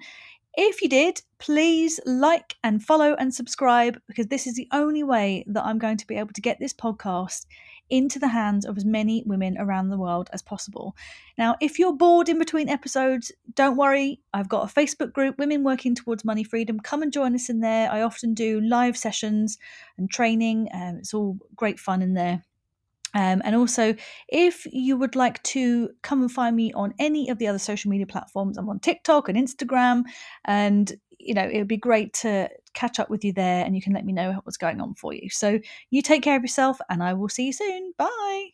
If 0.56 0.84
you 0.84 0.90
did, 0.90 1.20
please 1.40 2.00
like 2.06 2.56
and 2.64 2.84
follow 2.84 3.16
and 3.16 3.34
subscribe 3.34 4.00
because 4.08 4.28
this 4.28 4.46
is 4.46 4.54
the 4.54 4.68
only 4.72 5.02
way 5.02 5.44
that 5.48 5.66
I'm 5.66 5.80
going 5.80 5.98
to 5.98 6.06
be 6.06 6.16
able 6.16 6.34
to 6.34 6.42
get 6.42 6.60
this 6.60 6.74
podcast 6.74 7.48
into 7.90 8.20
the 8.20 8.28
hands 8.28 8.64
of 8.64 8.78
as 8.78 8.86
many 8.86 9.24
women 9.26 9.58
around 9.58 9.90
the 9.90 9.98
world 9.98 10.30
as 10.32 10.44
possible. 10.44 10.96
Now, 11.40 11.56
if 11.60 11.80
you're 11.80 11.94
bored 11.94 12.30
in 12.30 12.38
between 12.38 12.70
episodes, 12.70 13.32
don't 13.56 13.78
worry. 13.78 14.20
I've 14.32 14.48
got 14.48 14.70
a 14.70 14.74
Facebook 14.74 15.12
group, 15.12 15.40
Women 15.40 15.64
Working 15.64 15.96
Towards 15.96 16.24
Money 16.24 16.44
Freedom. 16.44 16.80
Come 16.80 17.02
and 17.02 17.12
join 17.12 17.34
us 17.34 17.50
in 17.50 17.60
there. 17.60 17.92
I 17.92 18.04
often 18.04 18.36
do 18.36 18.62
live 18.62 18.96
sessions 18.96 19.58
and 19.98 20.10
training. 20.10 20.70
Um, 20.72 20.98
it's 20.98 21.16
all 21.16 21.40
great 21.56 21.80
fun 21.80 22.04
in 22.04 22.14
there. 22.14 22.44
Um, 23.14 23.42
and 23.44 23.56
also, 23.56 23.96
if 24.28 24.66
you 24.72 24.98
would 24.98 25.16
like 25.16 25.42
to 25.44 25.90
come 26.02 26.22
and 26.22 26.32
find 26.32 26.56
me 26.56 26.74
on 26.74 26.94
any 27.00 27.30
of 27.30 27.38
the 27.38 27.48
other 27.48 27.60
social 27.60 27.90
media 27.92 28.08
platforms, 28.08 28.58
I'm 28.58 28.70
on 28.70 28.80
TikTok 28.80 29.30
and 29.30 29.38
Instagram, 29.38 30.04
and 30.46 30.92
you 31.20 31.34
know 31.34 31.44
it 31.44 31.58
would 31.58 31.68
be 31.68 31.78
great 31.78 32.14
to 32.14 32.50
catch 32.74 33.00
up 33.00 33.10
with 33.10 33.24
you 33.24 33.34
there, 33.34 33.64
and 33.66 33.76
you 33.76 33.82
can 33.82 33.94
let 33.94 34.06
me 34.06 34.14
know 34.14 34.34
what's 34.44 34.58
going 34.58 34.82
on 34.82 34.96
for 34.96 35.14
you. 35.14 35.30
So 35.30 35.60
you 35.90 36.02
take 36.02 36.24
care 36.24 36.36
of 36.36 36.42
yourself, 36.42 36.80
and 36.90 37.04
I 37.04 37.14
will 37.14 37.30
see 37.30 37.46
you 37.46 37.54
soon. 37.54 37.94
Bye. 37.98 38.50